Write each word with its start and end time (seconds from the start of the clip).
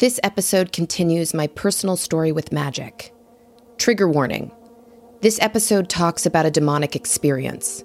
This 0.00 0.18
episode 0.22 0.72
continues 0.72 1.34
my 1.34 1.46
personal 1.46 1.94
story 1.94 2.32
with 2.32 2.52
magic. 2.52 3.12
Trigger 3.76 4.08
warning 4.08 4.50
this 5.20 5.38
episode 5.42 5.90
talks 5.90 6.24
about 6.24 6.46
a 6.46 6.50
demonic 6.50 6.96
experience. 6.96 7.84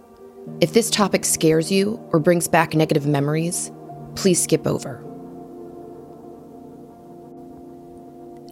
If 0.62 0.72
this 0.72 0.90
topic 0.90 1.26
scares 1.26 1.70
you 1.70 2.00
or 2.14 2.20
brings 2.22 2.48
back 2.48 2.74
negative 2.74 3.06
memories, 3.06 3.70
please 4.16 4.42
skip 4.42 4.66
over. 4.66 5.04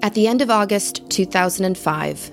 At 0.02 0.14
the 0.14 0.28
end 0.28 0.42
of 0.42 0.52
August 0.52 1.10
2005, 1.10 2.32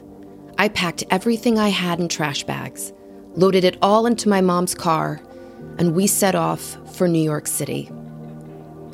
I 0.58 0.68
packed 0.68 1.04
everything 1.10 1.60
I 1.60 1.68
had 1.68 2.00
in 2.00 2.08
trash 2.08 2.42
bags, 2.42 2.92
loaded 3.36 3.62
it 3.62 3.78
all 3.80 4.06
into 4.06 4.28
my 4.28 4.40
mom's 4.40 4.74
car, 4.74 5.22
and 5.78 5.94
we 5.94 6.08
set 6.08 6.34
off 6.34 6.76
for 6.96 7.06
New 7.06 7.22
York 7.22 7.46
City. 7.46 7.88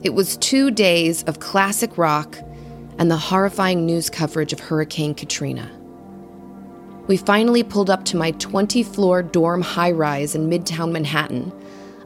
It 0.03 0.15
was 0.15 0.37
two 0.37 0.71
days 0.71 1.23
of 1.25 1.41
classic 1.41 1.97
rock 1.97 2.39
and 2.99 3.11
the 3.11 3.17
horrifying 3.17 3.87
news 3.87 4.11
coverage 4.11 4.53
of 4.53 4.61
Hurricane 4.61 5.15
Katrina. 5.15 5.71
We 7.07 7.17
finally 7.17 7.63
pulled 7.63 7.89
up 7.89 8.05
to 8.07 8.17
my 8.17 8.33
20 8.33 8.83
floor 8.83 9.23
dorm 9.23 9.63
high 9.63 9.93
rise 9.93 10.35
in 10.35 10.51
Midtown 10.51 10.93
Manhattan, 10.93 11.53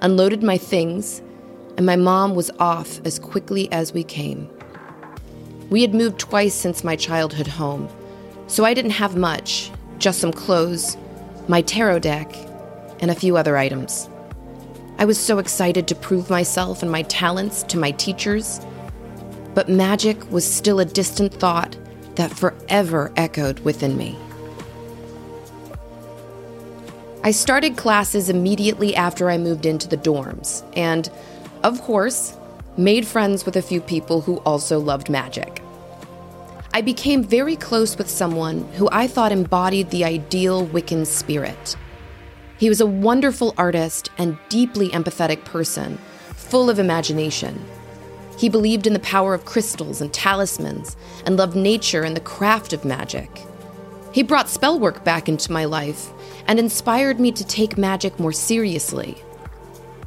unloaded 0.02 0.42
my 0.42 0.58
things, 0.58 1.22
and 1.76 1.86
my 1.86 1.96
mom 1.96 2.34
was 2.34 2.50
off 2.58 3.00
as 3.06 3.18
quickly 3.18 3.70
as 3.72 3.94
we 3.94 4.04
came. 4.04 4.48
We 5.70 5.80
had 5.82 5.94
moved 5.94 6.18
twice 6.18 6.54
since 6.54 6.84
my 6.84 6.96
childhood 6.96 7.46
home, 7.46 7.88
so 8.46 8.64
I 8.64 8.74
didn't 8.74 8.90
have 8.92 9.16
much 9.16 9.70
just 9.98 10.20
some 10.20 10.32
clothes, 10.32 10.96
my 11.48 11.62
tarot 11.62 12.00
deck, 12.00 12.34
and 13.00 13.10
a 13.10 13.14
few 13.14 13.36
other 13.36 13.56
items. 13.56 14.09
I 15.00 15.06
was 15.06 15.18
so 15.18 15.38
excited 15.38 15.88
to 15.88 15.94
prove 15.94 16.28
myself 16.28 16.82
and 16.82 16.92
my 16.92 17.00
talents 17.04 17.62
to 17.62 17.78
my 17.78 17.90
teachers, 17.92 18.60
but 19.54 19.66
magic 19.66 20.30
was 20.30 20.44
still 20.44 20.78
a 20.78 20.84
distant 20.84 21.32
thought 21.32 21.74
that 22.16 22.30
forever 22.30 23.10
echoed 23.16 23.60
within 23.60 23.96
me. 23.96 24.18
I 27.24 27.30
started 27.30 27.78
classes 27.78 28.28
immediately 28.28 28.94
after 28.94 29.30
I 29.30 29.38
moved 29.38 29.64
into 29.64 29.88
the 29.88 29.96
dorms, 29.96 30.62
and, 30.76 31.10
of 31.62 31.80
course, 31.80 32.36
made 32.76 33.06
friends 33.06 33.46
with 33.46 33.56
a 33.56 33.62
few 33.62 33.80
people 33.80 34.20
who 34.20 34.36
also 34.40 34.78
loved 34.78 35.08
magic. 35.08 35.62
I 36.74 36.82
became 36.82 37.24
very 37.24 37.56
close 37.56 37.96
with 37.96 38.10
someone 38.10 38.70
who 38.74 38.86
I 38.92 39.06
thought 39.06 39.32
embodied 39.32 39.88
the 39.88 40.04
ideal 40.04 40.66
Wiccan 40.66 41.06
spirit. 41.06 41.74
He 42.60 42.68
was 42.68 42.82
a 42.82 42.86
wonderful 42.86 43.54
artist 43.56 44.10
and 44.18 44.36
deeply 44.50 44.90
empathetic 44.90 45.46
person, 45.46 45.96
full 46.34 46.68
of 46.68 46.78
imagination. 46.78 47.58
He 48.36 48.50
believed 48.50 48.86
in 48.86 48.92
the 48.92 48.98
power 48.98 49.32
of 49.32 49.46
crystals 49.46 50.02
and 50.02 50.12
talismans 50.12 50.94
and 51.24 51.38
loved 51.38 51.56
nature 51.56 52.02
and 52.02 52.14
the 52.14 52.20
craft 52.20 52.74
of 52.74 52.84
magic. 52.84 53.30
He 54.12 54.22
brought 54.22 54.50
spellwork 54.50 55.04
back 55.04 55.26
into 55.26 55.50
my 55.50 55.64
life 55.64 56.10
and 56.46 56.58
inspired 56.58 57.18
me 57.18 57.32
to 57.32 57.46
take 57.46 57.78
magic 57.78 58.20
more 58.20 58.30
seriously. 58.30 59.16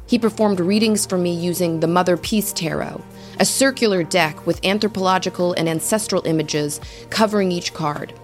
He 0.06 0.16
performed 0.16 0.60
readings 0.60 1.06
for 1.06 1.18
me 1.18 1.34
using 1.34 1.80
the 1.80 1.88
Motherpeace 1.88 2.54
Tarot, 2.54 3.02
a 3.40 3.44
circular 3.44 4.04
deck 4.04 4.46
with 4.46 4.64
anthropological 4.64 5.54
and 5.54 5.68
ancestral 5.68 6.24
images 6.24 6.80
covering 7.10 7.50
each 7.50 7.74
card. 7.74 8.14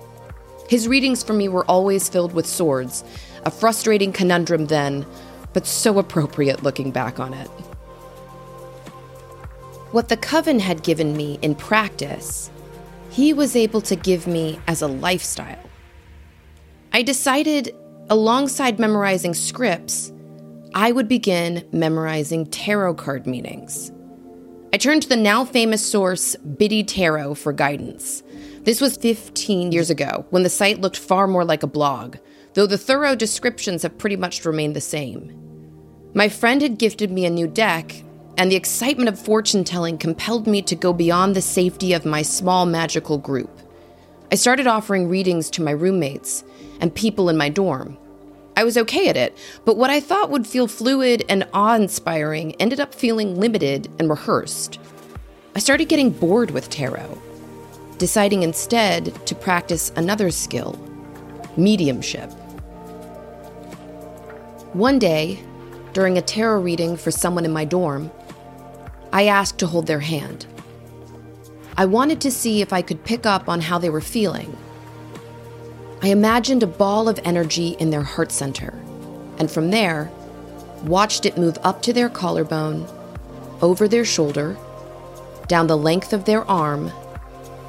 His 0.68 0.86
readings 0.86 1.24
for 1.24 1.32
me 1.32 1.48
were 1.48 1.64
always 1.64 2.08
filled 2.08 2.32
with 2.32 2.46
swords, 2.46 3.02
a 3.44 3.50
frustrating 3.50 4.12
conundrum 4.12 4.66
then, 4.66 5.06
but 5.52 5.66
so 5.66 5.98
appropriate 5.98 6.62
looking 6.62 6.90
back 6.90 7.18
on 7.18 7.34
it. 7.34 7.48
What 9.92 10.08
the 10.08 10.16
Coven 10.16 10.60
had 10.60 10.82
given 10.82 11.16
me 11.16 11.38
in 11.42 11.54
practice, 11.54 12.50
he 13.10 13.32
was 13.32 13.56
able 13.56 13.80
to 13.82 13.96
give 13.96 14.26
me 14.26 14.60
as 14.68 14.82
a 14.82 14.86
lifestyle. 14.86 15.58
I 16.92 17.02
decided 17.02 17.74
alongside 18.08 18.78
memorizing 18.78 19.34
scripts, 19.34 20.12
I 20.74 20.92
would 20.92 21.08
begin 21.08 21.68
memorizing 21.72 22.46
tarot 22.46 22.94
card 22.94 23.26
meanings. 23.26 23.90
I 24.72 24.76
turned 24.76 25.02
to 25.02 25.08
the 25.08 25.16
now 25.16 25.44
famous 25.44 25.84
source 25.84 26.36
Biddy 26.36 26.84
Tarot 26.84 27.34
for 27.34 27.52
guidance. 27.52 28.22
This 28.62 28.80
was 28.80 28.96
15 28.96 29.72
years 29.72 29.90
ago, 29.90 30.26
when 30.30 30.44
the 30.44 30.48
site 30.48 30.80
looked 30.80 30.96
far 30.96 31.26
more 31.26 31.44
like 31.44 31.64
a 31.64 31.68
blog, 31.68 32.16
though 32.54 32.66
the 32.66 32.78
thorough 32.78 33.14
descriptions 33.14 33.82
have 33.82 33.98
pretty 33.98 34.16
much 34.16 34.44
remained 34.44 34.76
the 34.76 34.80
same. 34.80 35.36
My 36.14 36.28
friend 36.28 36.60
had 36.62 36.78
gifted 36.78 37.10
me 37.10 37.24
a 37.24 37.30
new 37.30 37.46
deck, 37.46 38.02
and 38.36 38.50
the 38.50 38.56
excitement 38.56 39.08
of 39.08 39.18
fortune 39.18 39.64
telling 39.64 39.98
compelled 39.98 40.46
me 40.46 40.62
to 40.62 40.74
go 40.74 40.92
beyond 40.92 41.36
the 41.36 41.42
safety 41.42 41.92
of 41.92 42.04
my 42.04 42.22
small 42.22 42.66
magical 42.66 43.18
group. 43.18 43.50
I 44.32 44.36
started 44.36 44.66
offering 44.66 45.08
readings 45.08 45.50
to 45.50 45.62
my 45.62 45.72
roommates 45.72 46.44
and 46.80 46.94
people 46.94 47.28
in 47.28 47.36
my 47.36 47.48
dorm. 47.48 47.98
I 48.56 48.64
was 48.64 48.76
okay 48.76 49.08
at 49.08 49.16
it, 49.16 49.36
but 49.64 49.76
what 49.76 49.90
I 49.90 50.00
thought 50.00 50.30
would 50.30 50.46
feel 50.46 50.66
fluid 50.66 51.24
and 51.28 51.48
awe 51.52 51.74
inspiring 51.74 52.54
ended 52.56 52.80
up 52.80 52.94
feeling 52.94 53.38
limited 53.38 53.88
and 53.98 54.10
rehearsed. 54.10 54.78
I 55.54 55.60
started 55.60 55.88
getting 55.88 56.10
bored 56.10 56.50
with 56.50 56.70
tarot, 56.70 57.20
deciding 57.98 58.42
instead 58.42 59.14
to 59.26 59.34
practice 59.34 59.92
another 59.96 60.30
skill 60.30 60.78
mediumship. 61.56 62.30
One 64.72 65.00
day, 65.00 65.42
during 65.94 66.16
a 66.16 66.22
tarot 66.22 66.60
reading 66.60 66.96
for 66.96 67.10
someone 67.10 67.44
in 67.44 67.52
my 67.52 67.64
dorm, 67.64 68.08
I 69.12 69.26
asked 69.26 69.58
to 69.58 69.66
hold 69.66 69.88
their 69.88 69.98
hand. 69.98 70.46
I 71.76 71.86
wanted 71.86 72.20
to 72.20 72.30
see 72.30 72.62
if 72.62 72.72
I 72.72 72.80
could 72.80 73.02
pick 73.02 73.26
up 73.26 73.48
on 73.48 73.62
how 73.62 73.78
they 73.78 73.90
were 73.90 74.00
feeling. 74.00 74.56
I 76.02 76.08
imagined 76.10 76.62
a 76.62 76.68
ball 76.68 77.08
of 77.08 77.18
energy 77.24 77.70
in 77.80 77.90
their 77.90 78.04
heart 78.04 78.30
center, 78.30 78.72
and 79.38 79.50
from 79.50 79.72
there, 79.72 80.08
watched 80.84 81.26
it 81.26 81.36
move 81.36 81.58
up 81.64 81.82
to 81.82 81.92
their 81.92 82.08
collarbone, 82.08 82.86
over 83.62 83.88
their 83.88 84.04
shoulder, 84.04 84.56
down 85.48 85.66
the 85.66 85.76
length 85.76 86.12
of 86.12 86.26
their 86.26 86.48
arm, 86.48 86.92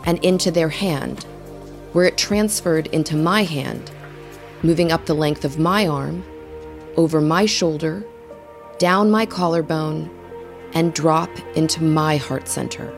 and 0.05 0.23
into 0.23 0.51
their 0.51 0.69
hand, 0.69 1.23
where 1.93 2.05
it 2.05 2.15
transferred 2.15 2.85
into 2.87 3.15
my 3.15 3.41
hand, 3.41 3.89
moving 4.61 4.91
up 4.91 5.07
the 5.07 5.15
length 5.15 5.43
of 5.43 5.57
my 5.57 5.87
arm, 5.87 6.23
over 6.97 7.21
my 7.21 7.45
shoulder, 7.45 8.03
down 8.77 9.11
my 9.11 9.25
collarbone, 9.25 10.09
and 10.73 10.93
drop 10.93 11.29
into 11.55 11.83
my 11.83 12.17
heart 12.17 12.47
center. 12.47 12.93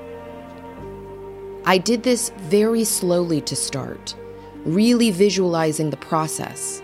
I 1.65 1.77
did 1.77 2.03
this 2.03 2.29
very 2.37 2.83
slowly 2.83 3.41
to 3.41 3.55
start, 3.55 4.15
really 4.65 5.11
visualizing 5.11 5.89
the 5.89 5.97
process. 5.97 6.81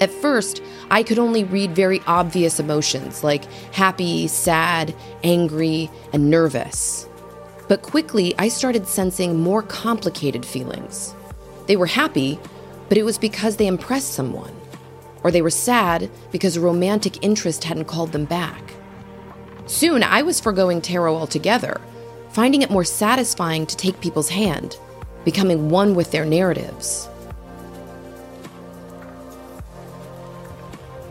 At 0.00 0.10
first, 0.10 0.62
I 0.90 1.02
could 1.02 1.18
only 1.18 1.42
read 1.42 1.74
very 1.74 2.00
obvious 2.06 2.60
emotions 2.60 3.24
like 3.24 3.44
happy, 3.72 4.28
sad, 4.28 4.94
angry, 5.24 5.90
and 6.12 6.30
nervous. 6.30 7.08
But 7.66 7.82
quickly, 7.82 8.34
I 8.38 8.48
started 8.48 8.86
sensing 8.86 9.40
more 9.40 9.62
complicated 9.62 10.46
feelings. 10.46 11.14
They 11.66 11.76
were 11.76 11.86
happy, 11.86 12.38
but 12.88 12.96
it 12.96 13.02
was 13.02 13.18
because 13.18 13.56
they 13.56 13.66
impressed 13.66 14.14
someone. 14.14 14.57
Or 15.24 15.30
they 15.30 15.42
were 15.42 15.50
sad 15.50 16.10
because 16.30 16.56
a 16.56 16.60
romantic 16.60 17.24
interest 17.24 17.64
hadn't 17.64 17.86
called 17.86 18.12
them 18.12 18.24
back. 18.24 18.62
Soon, 19.66 20.02
I 20.02 20.22
was 20.22 20.40
foregoing 20.40 20.80
tarot 20.80 21.16
altogether 21.16 21.80
finding 22.30 22.62
it 22.62 22.70
more 22.70 22.84
satisfying 22.84 23.66
to 23.66 23.76
take 23.76 24.00
people's 24.00 24.28
hand, 24.28 24.78
becoming 25.24 25.70
one 25.70 25.94
with 25.94 26.10
their 26.10 26.24
narratives. 26.24 27.08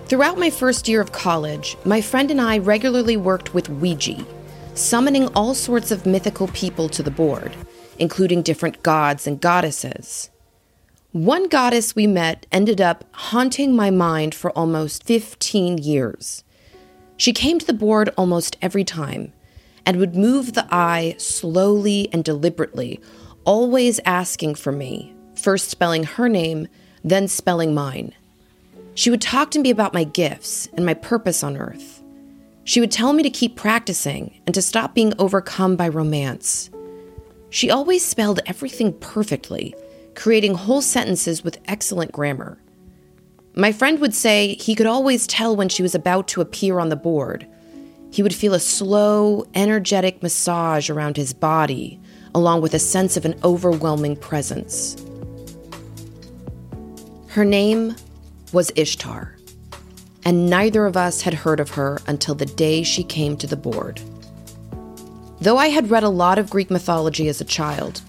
Throughout 0.05 0.39
my 0.39 0.49
first 0.49 0.87
year 0.87 1.01
of 1.01 1.11
college, 1.11 1.75
my 1.83 1.99
friend 1.99 2.31
and 2.31 2.39
I 2.39 2.59
regularly 2.59 3.17
worked 3.17 3.53
with 3.53 3.69
Ouija, 3.69 4.25
summoning 4.73 5.27
all 5.35 5.53
sorts 5.53 5.91
of 5.91 6.05
mythical 6.05 6.47
people 6.49 6.87
to 6.89 7.03
the 7.03 7.11
board, 7.11 7.53
including 7.99 8.41
different 8.41 8.81
gods 8.83 9.27
and 9.27 9.41
goddesses. 9.41 10.29
One 11.13 11.47
goddess 11.47 11.95
we 11.95 12.05
met 12.05 12.45
ended 12.51 12.81
up 12.81 13.05
haunting 13.13 13.73
my 13.73 13.89
mind 13.89 14.35
for 14.35 14.51
almost 14.51 15.03
15 15.03 15.77
years. 15.77 16.43
She 17.15 17.31
came 17.31 17.59
to 17.59 17.65
the 17.65 17.71
board 17.71 18.09
almost 18.17 18.57
every 18.61 18.83
time, 18.83 19.31
and 19.85 19.97
would 19.97 20.17
move 20.17 20.51
the 20.51 20.67
eye 20.69 21.15
slowly 21.17 22.09
and 22.11 22.25
deliberately, 22.25 22.99
always 23.45 24.01
asking 24.03 24.55
for 24.55 24.73
me, 24.73 25.15
first 25.33 25.69
spelling 25.69 26.03
her 26.03 26.27
name, 26.27 26.67
then 27.05 27.29
spelling 27.29 27.73
mine. 27.73 28.13
She 28.93 29.09
would 29.09 29.21
talk 29.21 29.49
to 29.51 29.59
me 29.59 29.69
about 29.69 29.93
my 29.93 30.03
gifts 30.03 30.67
and 30.73 30.85
my 30.85 30.93
purpose 30.93 31.41
on 31.41 31.55
earth. 31.55 32.03
She 32.65 32.81
would 32.81 32.91
tell 32.91 33.13
me 33.13 33.23
to 33.23 33.29
keep 33.29 33.55
practicing 33.55 34.41
and 34.45 34.53
to 34.53 34.61
stop 34.61 34.93
being 34.93 35.13
overcome 35.17 35.77
by 35.77 35.87
romance. 35.87 36.69
She 37.49 37.71
always 37.71 38.05
spelled 38.05 38.41
everything 38.45 38.91
perfectly, 38.91 39.73
creating 40.17 40.55
whole 40.55 40.81
sentences 40.81 41.43
with 41.43 41.61
excellent 41.65 42.11
grammar. 42.11 42.61
My 43.55 43.71
friend 43.71 43.99
would 44.01 44.13
say 44.13 44.55
he 44.55 44.75
could 44.75 44.85
always 44.85 45.25
tell 45.27 45.55
when 45.55 45.69
she 45.69 45.81
was 45.81 45.95
about 45.95 46.27
to 46.29 46.41
appear 46.41 46.79
on 46.79 46.89
the 46.89 46.97
board 46.97 47.47
he 48.11 48.23
would 48.23 48.33
feel 48.33 48.53
a 48.53 48.59
slow, 48.59 49.45
energetic 49.53 50.23
massage 50.23 50.89
around 50.89 51.17
his 51.17 51.33
body, 51.33 51.99
along 52.33 52.61
with 52.61 52.73
a 52.73 52.79
sense 52.79 53.17
of 53.17 53.25
an 53.25 53.39
overwhelming 53.43 54.15
presence. 54.15 54.95
Her 57.27 57.45
name 57.45 57.95
was 58.53 58.71
Ishtar, 58.75 59.35
and 60.25 60.49
neither 60.49 60.85
of 60.85 60.97
us 60.97 61.21
had 61.21 61.33
heard 61.33 61.59
of 61.59 61.71
her 61.71 61.99
until 62.07 62.33
the 62.33 62.45
day 62.45 62.81
she 62.81 63.03
came 63.03 63.37
to 63.37 63.45
the 63.47 63.57
board. 63.57 64.01
Though 65.39 65.57
I 65.57 65.67
had 65.67 65.91
read 65.91 66.03
a 66.03 66.09
lot 66.09 66.39
of 66.39 66.49
Greek 66.49 66.71
mythology 66.71 67.27
as 67.27 67.41
a 67.41 67.45
child, 67.45 68.01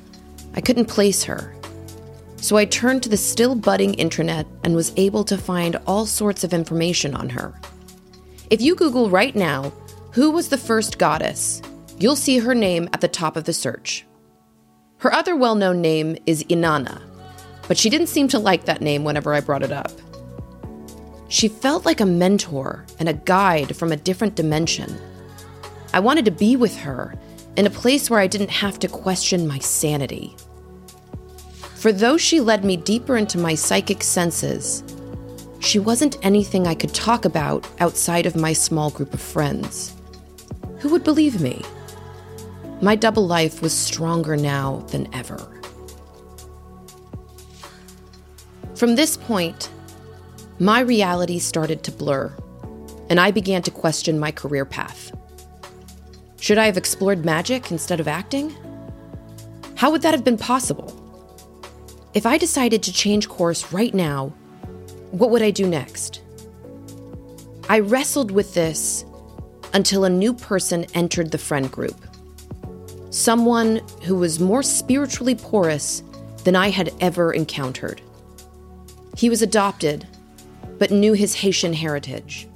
I 0.55 0.61
couldn't 0.63 0.87
place 0.87 1.25
her. 1.25 1.55
So 2.41 2.57
I 2.57 2.65
turned 2.65 3.03
to 3.03 3.09
the 3.09 3.17
still 3.17 3.55
budding 3.55 3.95
internet 3.95 4.47
and 4.65 4.75
was 4.75 4.93
able 4.97 5.25
to 5.25 5.37
find 5.37 5.77
all 5.87 6.07
sorts 6.07 6.45
of 6.45 6.55
information 6.55 7.15
on 7.15 7.29
her. 7.31 7.53
If 8.51 8.61
you 8.63 8.75
Google 8.75 9.11
right 9.11 9.35
now, 9.35 9.73
who 10.13 10.31
was 10.31 10.49
the 10.49 10.57
first 10.57 10.99
goddess, 10.99 11.61
you'll 11.99 12.17
see 12.17 12.39
her 12.39 12.55
name 12.55 12.89
at 12.93 13.01
the 13.01 13.09
top 13.09 13.37
of 13.37 13.45
the 13.45 13.53
search. 13.53 14.07
Her 14.99 15.13
other 15.13 15.37
well 15.37 15.55
known 15.55 15.81
name 15.81 16.17
is 16.27 16.45
Inanna, 16.45 17.03
but 17.67 17.77
she 17.77 17.91
didn't 17.91 18.07
seem 18.07 18.29
to 18.29 18.39
like 18.39 18.65
that 18.65 18.81
name 18.81 19.05
whenever 19.05 19.35
I 19.35 19.41
brought 19.41 19.63
it 19.63 19.73
up. 19.73 19.93
She 21.29 21.49
felt 21.49 21.85
like 21.85 22.01
a 22.01 22.07
mentor 22.07 22.87
and 22.99 23.09
a 23.09 23.13
guide 23.13 23.77
from 23.77 23.93
a 23.93 23.97
different 23.97 24.35
dimension. 24.35 24.99
I 25.93 26.01
wanted 26.01 26.25
to 26.25 26.31
be 26.31 26.57
with 26.57 26.77
her 26.79 27.15
in 27.57 27.67
a 27.67 27.71
place 27.71 28.09
where 28.09 28.21
I 28.21 28.27
didn't 28.27 28.51
have 28.51 28.79
to 28.79 28.89
question 28.89 29.47
my 29.47 29.59
sanity. 29.59 30.35
For 31.79 31.93
though 31.93 32.17
she 32.17 32.41
led 32.41 32.65
me 32.65 32.77
deeper 32.77 33.17
into 33.17 33.39
my 33.39 33.55
psychic 33.55 34.03
senses, 34.03 34.83
she 35.61 35.79
wasn't 35.79 36.19
anything 36.23 36.67
I 36.67 36.75
could 36.75 36.93
talk 36.93 37.25
about 37.25 37.69
outside 37.79 38.27
of 38.27 38.35
my 38.35 38.53
small 38.53 38.91
group 38.91 39.15
of 39.15 39.21
friends. 39.21 39.95
Who 40.81 40.89
would 40.89 41.05
believe 41.05 41.41
me? 41.41 41.63
My 42.83 42.97
double 42.97 43.29
life 43.29 43.63
was 43.63 43.73
stronger 43.73 44.37
now 44.37 44.79
than 44.91 45.13
ever. 45.15 45.39
From 48.75 48.97
this 48.97 49.17
point, 49.17 49.71
my 50.59 50.81
reality 50.81 51.39
started 51.39 51.85
to 51.85 51.93
blur, 51.93 52.35
and 53.09 53.21
I 53.21 53.31
began 53.31 53.63
to 53.63 53.71
question 53.71 54.19
my 54.19 54.33
career 54.33 54.65
path. 54.65 55.13
Should 56.41 56.59
I 56.59 56.67
have 56.67 56.77
explored 56.77 57.25
magic 57.25 57.71
instead 57.71 58.01
of 58.01 58.09
acting? 58.09 58.53
How 59.77 59.93
would 59.93 60.03
that 60.03 60.15
have 60.15 60.25
been 60.25 60.39
possible? 60.39 60.98
If 62.19 62.27
I 62.27 62.37
decided 62.37 62.83
to 62.83 62.93
change 62.93 63.29
course 63.29 63.73
right 63.73 63.95
now, 63.95 64.31
what 65.13 65.31
would 65.31 65.41
I 65.41 65.53
do 65.53 65.69
next? 65.69 66.21
I 67.69 67.79
wrestled 67.79 68.33
with 68.33 68.55
this 68.55 69.05
until 69.73 70.03
a 70.03 70.11
new 70.11 70.35
person 70.35 70.85
entered 70.95 71.31
the 71.31 71.39
friend 71.39 71.71
group. 71.71 71.95
Someone 73.11 73.83
who 74.03 74.17
was 74.17 74.41
more 74.41 74.65
spiritually 74.65 75.37
porous 75.37 76.03
than 76.43 76.57
I 76.57 76.71
had 76.71 76.93
ever 77.01 77.33
encountered. 77.33 78.03
He 79.17 79.31
was 79.31 79.41
adopted, 79.41 80.05
but 80.77 80.91
knew 80.91 81.13
his 81.13 81.37
Haitian 81.37 81.73
heritage. 81.73 82.49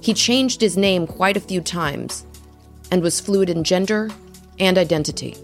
He 0.00 0.14
changed 0.14 0.62
his 0.62 0.78
name 0.78 1.06
quite 1.06 1.36
a 1.36 1.48
few 1.48 1.60
times 1.60 2.24
and 2.90 3.02
was 3.02 3.20
fluid 3.20 3.50
in 3.50 3.62
gender 3.62 4.08
and 4.58 4.78
identity. 4.78 5.36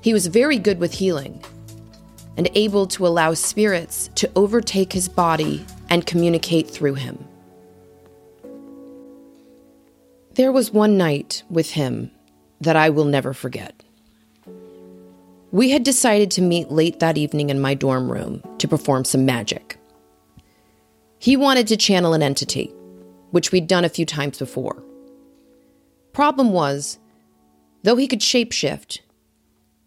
He 0.00 0.12
was 0.12 0.28
very 0.28 0.58
good 0.58 0.78
with 0.78 0.92
healing 0.92 1.42
and 2.38 2.48
able 2.54 2.86
to 2.86 3.06
allow 3.06 3.34
spirits 3.34 4.08
to 4.14 4.30
overtake 4.36 4.92
his 4.92 5.08
body 5.08 5.66
and 5.90 6.06
communicate 6.06 6.70
through 6.70 6.94
him. 6.94 7.26
There 10.34 10.52
was 10.52 10.72
one 10.72 10.96
night 10.96 11.42
with 11.50 11.72
him 11.72 12.12
that 12.60 12.76
I 12.76 12.90
will 12.90 13.04
never 13.04 13.32
forget. 13.32 13.82
We 15.50 15.70
had 15.70 15.82
decided 15.82 16.30
to 16.32 16.42
meet 16.42 16.70
late 16.70 17.00
that 17.00 17.18
evening 17.18 17.50
in 17.50 17.60
my 17.60 17.74
dorm 17.74 18.10
room 18.10 18.42
to 18.58 18.68
perform 18.68 19.04
some 19.04 19.26
magic. 19.26 19.76
He 21.18 21.36
wanted 21.36 21.66
to 21.68 21.76
channel 21.76 22.14
an 22.14 22.22
entity, 22.22 22.72
which 23.32 23.50
we'd 23.50 23.66
done 23.66 23.84
a 23.84 23.88
few 23.88 24.06
times 24.06 24.38
before. 24.38 24.80
Problem 26.12 26.52
was, 26.52 26.98
though 27.82 27.96
he 27.96 28.06
could 28.06 28.20
shapeshift, 28.20 29.00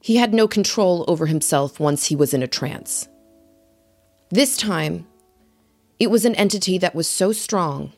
he 0.02 0.18
had 0.18 0.34
no 0.34 0.48
control 0.48 1.06
over 1.08 1.28
himself 1.28 1.80
once 1.80 2.08
he 2.08 2.16
was 2.16 2.34
in 2.34 2.44
a 2.44 2.48
trance. 2.48 3.08
This 4.30 4.58
time, 4.58 5.08
it 6.00 6.10
was 6.10 6.26
an 6.26 6.36
entity 6.36 6.80
that 6.80 6.96
was 6.96 7.08
so 7.08 7.32
strong. 7.32 7.94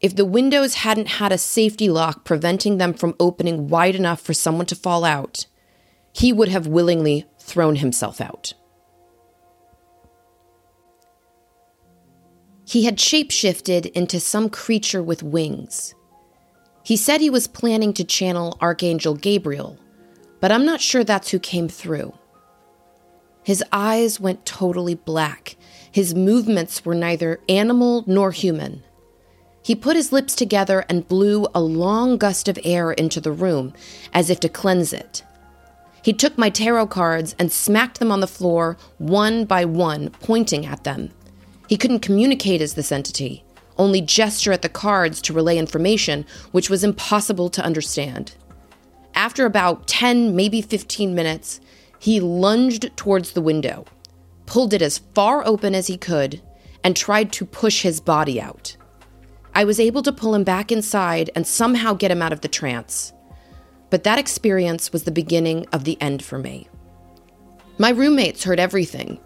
If 0.00 0.14
the 0.14 0.24
windows 0.24 0.74
hadn't 0.74 1.08
had 1.08 1.32
a 1.32 1.38
safety 1.38 1.88
lock 1.88 2.24
preventing 2.24 2.78
them 2.78 2.94
from 2.94 3.16
opening 3.18 3.66
wide 3.66 3.96
enough 3.96 4.20
for 4.20 4.32
someone 4.32 4.66
to 4.66 4.76
fall 4.76 5.04
out, 5.04 5.46
he 6.12 6.32
would 6.32 6.48
have 6.48 6.68
willingly 6.68 7.26
thrown 7.40 7.76
himself 7.76 8.20
out. 8.20 8.54
He 12.64 12.84
had 12.84 12.98
shapeshifted 12.98 13.86
into 13.92 14.20
some 14.20 14.50
creature 14.50 15.02
with 15.02 15.22
wings. 15.22 15.94
He 16.84 16.96
said 16.96 17.20
he 17.20 17.30
was 17.30 17.48
planning 17.48 17.92
to 17.94 18.04
channel 18.04 18.56
Archangel 18.60 19.14
Gabriel 19.14 19.78
but 20.40 20.52
I'm 20.52 20.64
not 20.64 20.80
sure 20.80 21.04
that's 21.04 21.30
who 21.30 21.38
came 21.38 21.68
through. 21.68 22.14
His 23.42 23.64
eyes 23.72 24.20
went 24.20 24.44
totally 24.44 24.94
black. 24.94 25.56
His 25.90 26.14
movements 26.14 26.84
were 26.84 26.94
neither 26.94 27.40
animal 27.48 28.04
nor 28.06 28.30
human. 28.30 28.82
He 29.62 29.74
put 29.74 29.96
his 29.96 30.12
lips 30.12 30.34
together 30.34 30.84
and 30.88 31.08
blew 31.08 31.46
a 31.54 31.60
long 31.60 32.16
gust 32.16 32.48
of 32.48 32.58
air 32.64 32.92
into 32.92 33.20
the 33.20 33.32
room, 33.32 33.72
as 34.12 34.30
if 34.30 34.40
to 34.40 34.48
cleanse 34.48 34.92
it. 34.92 35.22
He 36.02 36.12
took 36.12 36.38
my 36.38 36.48
tarot 36.48 36.86
cards 36.86 37.34
and 37.38 37.50
smacked 37.52 37.98
them 37.98 38.12
on 38.12 38.20
the 38.20 38.26
floor 38.26 38.76
one 38.98 39.44
by 39.44 39.64
one, 39.64 40.10
pointing 40.20 40.64
at 40.64 40.84
them. 40.84 41.10
He 41.68 41.76
couldn't 41.76 42.00
communicate 42.00 42.62
as 42.62 42.74
this 42.74 42.92
entity, 42.92 43.44
only 43.76 44.00
gesture 44.00 44.52
at 44.52 44.62
the 44.62 44.68
cards 44.68 45.20
to 45.22 45.32
relay 45.32 45.58
information, 45.58 46.24
which 46.50 46.70
was 46.70 46.84
impossible 46.84 47.50
to 47.50 47.64
understand. 47.64 48.34
After 49.18 49.46
about 49.46 49.88
10, 49.88 50.36
maybe 50.36 50.62
15 50.62 51.12
minutes, 51.12 51.60
he 51.98 52.20
lunged 52.20 52.96
towards 52.96 53.32
the 53.32 53.40
window, 53.40 53.84
pulled 54.46 54.72
it 54.72 54.80
as 54.80 54.98
far 54.98 55.44
open 55.44 55.74
as 55.74 55.88
he 55.88 55.96
could, 55.96 56.40
and 56.84 56.94
tried 56.94 57.32
to 57.32 57.44
push 57.44 57.82
his 57.82 58.00
body 58.00 58.40
out. 58.40 58.76
I 59.56 59.64
was 59.64 59.80
able 59.80 60.02
to 60.02 60.12
pull 60.12 60.36
him 60.36 60.44
back 60.44 60.70
inside 60.70 61.30
and 61.34 61.44
somehow 61.44 61.94
get 61.94 62.12
him 62.12 62.22
out 62.22 62.32
of 62.32 62.42
the 62.42 62.48
trance. 62.48 63.12
But 63.90 64.04
that 64.04 64.20
experience 64.20 64.92
was 64.92 65.02
the 65.02 65.10
beginning 65.10 65.66
of 65.72 65.82
the 65.82 66.00
end 66.00 66.22
for 66.22 66.38
me. 66.38 66.68
My 67.76 67.90
roommates 67.90 68.44
heard 68.44 68.60
everything 68.60 69.18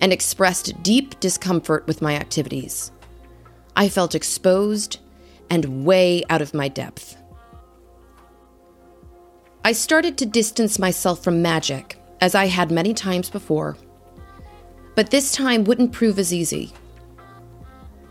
and 0.00 0.12
expressed 0.12 0.82
deep 0.82 1.20
discomfort 1.20 1.86
with 1.86 2.02
my 2.02 2.16
activities. 2.16 2.90
I 3.76 3.90
felt 3.90 4.16
exposed 4.16 4.98
and 5.48 5.84
way 5.84 6.24
out 6.28 6.42
of 6.42 6.52
my 6.52 6.66
depth. 6.66 7.16
I 9.66 9.72
started 9.72 10.16
to 10.18 10.26
distance 10.26 10.78
myself 10.78 11.24
from 11.24 11.42
magic, 11.42 11.98
as 12.20 12.36
I 12.36 12.46
had 12.46 12.70
many 12.70 12.94
times 12.94 13.28
before. 13.28 13.76
But 14.94 15.10
this 15.10 15.32
time 15.32 15.64
wouldn't 15.64 15.90
prove 15.90 16.20
as 16.20 16.32
easy. 16.32 16.72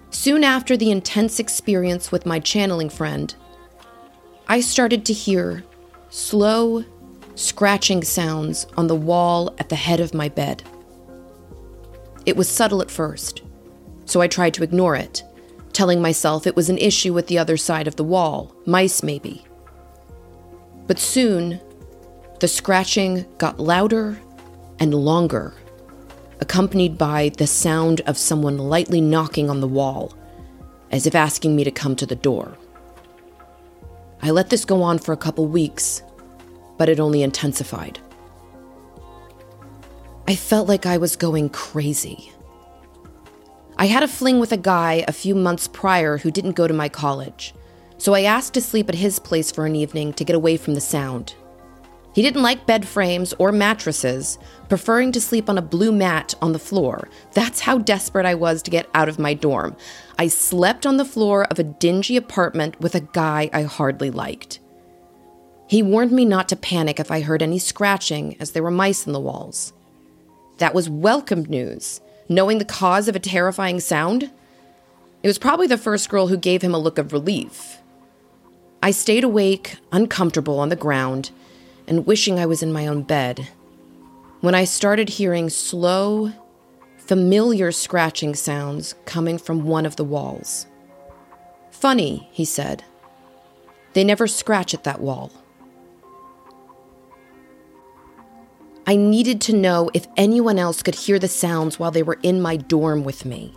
Soon 0.10 0.44
after 0.44 0.76
the 0.76 0.92
intense 0.92 1.40
experience 1.40 2.12
with 2.12 2.26
my 2.26 2.42
channeling 2.42 2.90
friend, 2.90 3.34
I 4.50 4.60
started 4.60 5.06
to 5.06 5.14
hear 5.14 5.64
slow, 6.10 6.84
scratching 7.36 8.04
sounds 8.04 8.68
on 8.76 8.88
the 8.88 8.94
wall 8.94 9.56
at 9.58 9.70
the 9.70 9.78
head 9.78 10.02
of 10.02 10.14
my 10.14 10.28
bed. 10.28 10.62
It 12.26 12.36
was 12.36 12.50
subtle 12.50 12.82
at 12.82 12.92
first, 12.92 13.44
so 14.04 14.20
I 14.20 14.28
tried 14.28 14.56
to 14.56 14.64
ignore 14.64 14.98
it, 14.98 15.24
telling 15.72 16.02
myself 16.02 16.46
it 16.46 16.58
was 16.58 16.68
an 16.68 16.80
issue 16.80 17.14
with 17.14 17.28
the 17.28 17.38
other 17.38 17.56
side 17.56 17.88
of 17.88 17.96
the 17.96 18.04
wall, 18.04 18.54
mice 18.66 19.02
maybe. 19.02 19.46
But 20.88 21.00
soon, 21.00 21.60
the 22.40 22.48
scratching 22.48 23.26
got 23.38 23.60
louder 23.60 24.20
and 24.80 24.94
longer, 24.94 25.54
accompanied 26.42 26.98
by 26.98 27.30
the 27.30 27.48
sound 27.48 28.02
of 28.02 28.18
someone 28.18 28.58
lightly 28.58 29.02
knocking 29.02 29.50
on 29.50 29.62
the 29.62 29.68
wall, 29.68 30.14
as 30.92 31.08
if 31.08 31.16
asking 31.16 31.56
me 31.56 31.64
to 31.64 31.72
come 31.72 31.96
to 31.96 32.06
the 32.06 32.16
door. 32.16 32.58
I 34.22 34.32
let 34.32 34.50
this 34.50 34.66
go 34.66 34.84
on 34.84 35.00
for 35.00 35.14
a 35.14 35.18
couple 35.18 35.48
weeks, 35.48 36.04
but 36.78 36.90
it 36.90 37.00
only 37.00 37.24
intensified. 37.24 38.00
I 40.28 40.36
felt 40.36 40.68
like 40.68 40.86
I 40.86 40.98
was 40.98 41.16
going 41.16 41.50
crazy. 41.50 42.32
I 43.78 43.86
had 43.86 44.04
a 44.04 44.08
fling 44.08 44.40
with 44.40 44.52
a 44.52 44.58
guy 44.58 45.04
a 45.08 45.12
few 45.12 45.36
months 45.36 45.68
prior 45.68 46.18
who 46.18 46.32
didn't 46.32 46.54
go 46.54 46.68
to 46.68 46.74
my 46.74 46.90
college 46.90 47.54
so 47.98 48.14
I 48.14 48.24
asked 48.24 48.54
to 48.54 48.62
sleep 48.62 48.90
at 48.90 48.96
his 48.96 49.20
place 49.20 49.52
for 49.52 49.66
an 49.66 49.76
evening 49.76 50.14
to 50.14 50.26
get 50.26 50.36
away 50.36 50.58
from 50.58 50.74
the 50.74 50.82
sound. 50.82 51.36
He 52.16 52.22
didn't 52.22 52.44
like 52.44 52.66
bed 52.66 52.88
frames 52.88 53.34
or 53.40 53.52
mattresses, 53.52 54.40
preferring 54.70 55.12
to 55.12 55.20
sleep 55.20 55.50
on 55.50 55.58
a 55.58 55.62
blue 55.62 55.92
mat 55.92 56.34
on 56.42 56.54
the 56.54 56.60
floor. 56.60 57.10
That's 57.34 57.60
how 57.60 57.78
desperate 57.78 58.26
I 58.26 58.36
was 58.36 58.62
to 58.64 58.72
get 58.72 58.90
out 58.94 59.10
of 59.10 59.20
my 59.20 59.34
dorm. 59.34 59.76
I 60.18 60.28
slept 60.28 60.86
on 60.86 60.96
the 60.96 61.04
floor 61.04 61.44
of 61.52 61.60
a 61.60 61.64
dingy 61.64 62.16
apartment 62.16 62.80
with 62.80 62.96
a 62.96 63.02
guy 63.02 63.50
I 63.52 63.64
hardly 63.64 64.12
liked. 64.12 64.60
He 65.68 65.84
warned 65.84 66.14
me 66.14 66.24
not 66.24 66.48
to 66.50 66.56
panic 66.56 67.02
if 67.02 67.12
I 67.12 67.20
heard 67.20 67.42
any 67.42 67.60
scratching, 67.60 68.38
as 68.40 68.52
there 68.52 68.64
were 68.64 68.72
mice 68.72 69.06
in 69.06 69.12
the 69.12 69.20
walls. 69.20 69.74
That 70.60 70.74
was 70.74 70.90
welcome 70.90 71.44
news, 71.44 72.00
knowing 72.30 72.60
the 72.60 72.66
cause 72.66 73.10
of 73.10 73.16
a 73.18 73.20
terrifying 73.20 73.82
sound. 73.82 74.32
It 75.22 75.28
was 75.28 75.38
probably 75.38 75.68
the 75.68 75.78
first 75.78 76.08
girl 76.08 76.28
who 76.28 76.38
gave 76.38 76.62
him 76.62 76.74
a 76.74 76.80
look 76.80 76.98
of 76.98 77.12
relief. 77.12 77.80
I 78.86 78.92
stayed 78.92 79.24
awake, 79.24 79.78
uncomfortable 79.92 80.60
on 80.60 80.70
the 80.70 80.76
ground, 80.76 81.32
and 81.88 82.06
wishing 82.06 82.38
I 82.38 82.46
was 82.46 82.62
in 82.62 82.72
my 82.72 82.86
own 82.86 83.02
bed, 83.02 83.48
when 84.42 84.54
I 84.54 84.66
started 84.66 85.10
hearing 85.10 85.50
slow, 85.50 86.32
familiar 87.00 87.72
scratching 87.72 88.36
sounds 88.36 88.94
coming 89.06 89.40
from 89.40 89.66
one 89.66 89.88
of 89.88 89.96
the 89.96 90.04
walls. 90.04 90.68
Funny, 91.72 92.30
he 92.32 92.46
said. 92.46 92.84
They 93.94 94.04
never 94.04 94.28
scratch 94.28 94.76
at 94.76 94.84
that 94.84 95.02
wall. 95.02 95.32
I 98.86 98.98
needed 98.98 99.42
to 99.42 99.56
know 99.56 99.90
if 99.96 100.06
anyone 100.16 100.60
else 100.60 100.84
could 100.84 100.94
hear 100.94 101.18
the 101.18 101.28
sounds 101.28 101.80
while 101.80 101.90
they 101.90 102.04
were 102.04 102.20
in 102.22 102.40
my 102.40 102.56
dorm 102.56 103.04
with 103.04 103.26
me. 103.26 103.52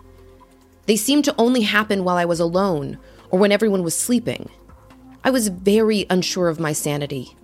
They 0.87 0.97
seemed 0.97 1.27
to 1.27 1.35
only 1.37 1.65
happen 1.65 2.03
while 2.03 2.17
I 2.17 2.25
was 2.25 2.41
alone 2.41 2.97
or 3.29 3.39
when 3.39 3.53
everyone 3.53 3.83
was 3.83 3.95
sleeping. 3.95 4.49
I 5.25 5.31
was 5.31 5.49
very 5.49 6.07
unsure 6.09 6.49
of 6.49 6.61
my 6.61 6.73
sanity 6.73 7.37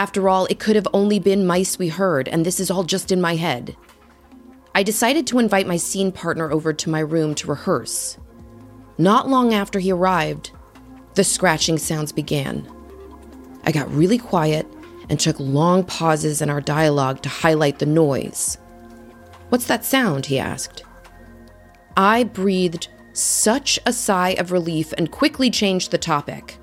after 0.00 0.30
all, 0.30 0.46
it 0.46 0.58
could 0.58 0.76
have 0.76 0.88
only 0.94 1.18
been 1.18 1.46
mice 1.46 1.78
we 1.78 1.88
heard, 1.88 2.26
and 2.26 2.46
this 2.46 2.58
is 2.58 2.70
all 2.70 2.84
just 2.84 3.12
in 3.12 3.20
my 3.20 3.36
head. 3.36 3.76
I 4.74 4.82
decided 4.82 5.26
to 5.26 5.38
invite 5.38 5.66
my 5.66 5.76
scene 5.76 6.10
partner 6.10 6.50
over 6.50 6.72
to 6.72 6.88
my 6.90 7.00
room 7.00 7.34
to 7.34 7.48
rehearse. 7.48 8.16
Not 8.96 9.28
long 9.28 9.52
after 9.52 9.78
he 9.78 9.92
arrived, 9.92 10.52
the 11.16 11.22
scratching 11.24 11.76
sounds 11.76 12.12
began. 12.12 12.66
I 13.64 13.72
got 13.72 13.92
really 13.92 14.16
quiet 14.16 14.66
and 15.10 15.18
took 15.18 15.38
long 15.38 15.84
pauses 15.84 16.40
in 16.40 16.48
our 16.48 16.60
dialogue 16.60 17.20
to 17.22 17.28
highlight 17.28 17.78
the 17.78 17.84
noise. 17.84 18.56
What's 19.50 19.66
that 19.66 19.84
sound? 19.84 20.26
he 20.26 20.38
asked. 20.38 20.84
I 21.94 22.24
breathed 22.24 22.88
such 23.12 23.78
a 23.84 23.92
sigh 23.92 24.30
of 24.38 24.52
relief 24.52 24.94
and 24.96 25.10
quickly 25.10 25.50
changed 25.50 25.90
the 25.90 25.98
topic. 25.98 26.56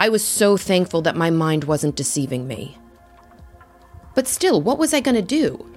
I 0.00 0.08
was 0.08 0.24
so 0.24 0.56
thankful 0.56 1.02
that 1.02 1.14
my 1.14 1.28
mind 1.28 1.64
wasn't 1.64 1.94
deceiving 1.94 2.48
me. 2.48 2.78
But 4.14 4.26
still, 4.26 4.62
what 4.62 4.78
was 4.78 4.94
I 4.94 5.00
going 5.00 5.14
to 5.14 5.20
do? 5.20 5.70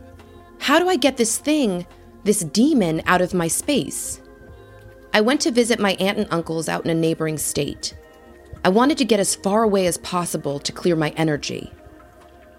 How 0.60 0.80
do 0.80 0.88
I 0.88 0.96
get 0.96 1.18
this 1.18 1.38
thing, 1.38 1.86
this 2.24 2.40
demon, 2.40 3.02
out 3.06 3.20
of 3.20 3.34
my 3.34 3.50
space? 3.50 4.22
I 5.14 5.20
went 5.20 5.42
to 5.42 5.52
visit 5.52 5.78
my 5.78 5.96
aunt 5.96 6.20
and 6.20 6.28
uncles 6.32 6.70
out 6.70 6.86
in 6.86 6.90
a 6.90 6.96
neighboring 6.96 7.38
state. 7.38 7.98
I 8.64 8.70
wanted 8.70 8.98
to 9.00 9.04
get 9.04 9.20
as 9.20 9.36
far 9.36 9.64
away 9.64 9.88
as 9.88 9.98
possible 9.98 10.58
to 10.58 10.72
clear 10.72 10.96
my 10.96 11.10
energy. 11.18 11.70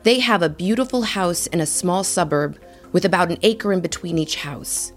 They 0.02 0.18
have 0.18 0.42
a 0.42 0.50
beautiful 0.50 1.00
house 1.00 1.46
in 1.46 1.62
a 1.62 1.66
small 1.66 2.04
suburb 2.04 2.60
with 2.92 3.06
about 3.06 3.30
an 3.30 3.38
acre 3.40 3.72
in 3.72 3.80
between 3.80 4.18
each 4.18 4.36
house. 4.36 4.92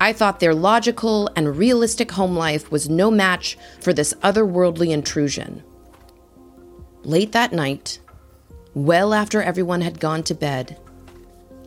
I 0.00 0.12
thought 0.12 0.40
their 0.40 0.56
logical 0.56 1.30
and 1.36 1.56
realistic 1.56 2.10
home 2.10 2.34
life 2.34 2.72
was 2.72 2.88
no 2.88 3.12
match 3.12 3.56
for 3.80 3.92
this 3.92 4.12
otherworldly 4.24 4.90
intrusion. 4.90 5.62
Late 7.04 7.32
that 7.32 7.52
night, 7.52 7.98
well 8.72 9.12
after 9.12 9.42
everyone 9.42 9.82
had 9.82 10.00
gone 10.00 10.22
to 10.22 10.34
bed, 10.34 10.78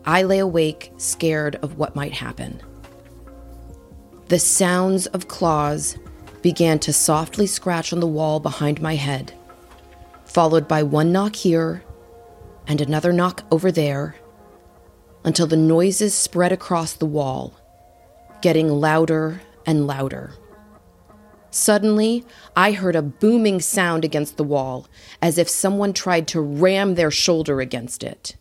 I 0.04 0.24
lay 0.24 0.40
awake, 0.40 0.92
scared 0.98 1.58
of 1.58 1.78
what 1.78 1.96
might 1.96 2.14
happen. 2.14 2.60
The 4.30 4.40
sounds 4.40 5.06
of 5.08 5.28
claws 5.28 5.96
began 6.42 6.80
to 6.80 6.92
softly 6.92 7.46
scratch 7.46 7.94
on 7.94 8.00
the 8.00 8.08
wall 8.08 8.40
behind 8.40 8.82
my 8.82 8.96
head, 8.96 9.32
followed 10.26 10.68
by 10.68 10.82
one 10.82 11.12
knock 11.12 11.36
here 11.36 11.84
and 12.68 12.82
another 12.82 13.14
knock 13.14 13.44
over 13.52 13.72
there, 13.72 14.16
until 15.24 15.46
the 15.46 15.56
noises 15.56 16.16
spread 16.16 16.52
across 16.52 16.94
the 16.94 17.06
wall, 17.06 17.54
getting 18.42 18.70
louder 18.70 19.40
and 19.68 19.86
louder. 19.86 20.34
Suddenly, 21.58 22.24
I 22.56 22.74
heard 22.74 22.96
a 22.96 23.02
booming 23.02 23.62
sound 23.62 24.06
against 24.06 24.38
the 24.38 24.44
wall, 24.44 24.88
as 25.24 25.40
if 25.40 25.50
someone 25.50 25.92
tried 25.92 26.28
to 26.28 26.40
ram 26.40 26.94
their 26.94 27.10
shoulder 27.10 27.60
against 27.62 28.04
it. 28.04 28.38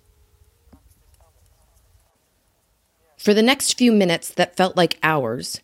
For 3.17 3.33
the 3.33 3.43
next 3.43 3.79
few 3.79 3.91
minutes 3.91 4.29
that 4.29 4.55
felt 4.55 4.77
like 4.77 4.99
hours, 5.03 5.63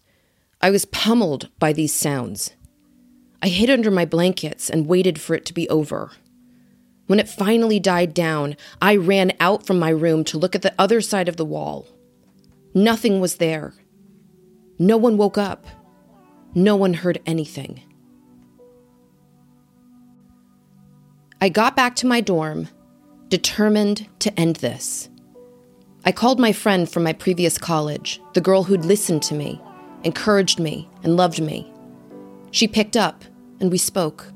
I 0.62 0.70
was 0.70 0.86
pummeled 0.86 1.50
by 1.58 1.74
these 1.74 1.94
sounds. 1.94 2.54
I 3.42 3.48
hid 3.48 3.68
under 3.68 3.90
my 3.90 4.06
blankets 4.06 4.70
and 4.70 4.86
waited 4.86 5.20
for 5.20 5.34
it 5.34 5.44
to 5.44 5.52
be 5.52 5.68
over. 5.68 6.10
When 7.06 7.20
it 7.20 7.28
finally 7.28 7.78
died 7.78 8.14
down, 8.14 8.56
I 8.80 8.96
ran 8.96 9.32
out 9.40 9.66
from 9.66 9.78
my 9.78 9.90
room 9.90 10.24
to 10.24 10.38
look 10.38 10.54
at 10.54 10.62
the 10.62 10.74
other 10.78 11.02
side 11.02 11.28
of 11.28 11.36
the 11.36 11.44
wall. 11.44 11.86
Nothing 12.74 13.20
was 13.20 13.36
there. 13.36 13.74
No 14.78 14.96
one 14.96 15.18
woke 15.18 15.36
up. 15.36 15.66
No 16.54 16.76
one 16.76 16.94
heard 16.94 17.20
anything. 17.24 17.82
I 21.40 21.48
got 21.48 21.74
back 21.74 21.96
to 21.96 22.06
my 22.06 22.20
dorm, 22.20 22.68
determined 23.28 24.06
to 24.20 24.38
end 24.38 24.56
this. 24.56 25.08
I 26.04 26.12
called 26.12 26.38
my 26.38 26.52
friend 26.52 26.88
from 26.88 27.04
my 27.04 27.14
previous 27.14 27.56
college, 27.56 28.20
the 28.34 28.40
girl 28.40 28.64
who'd 28.64 28.84
listened 28.84 29.22
to 29.24 29.34
me, 29.34 29.60
encouraged 30.04 30.60
me, 30.60 30.90
and 31.02 31.16
loved 31.16 31.40
me. 31.40 31.72
She 32.50 32.68
picked 32.68 32.96
up, 32.96 33.24
and 33.58 33.72
we 33.72 33.78
spoke. 33.78 34.26